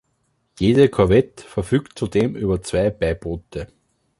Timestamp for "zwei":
2.63-2.89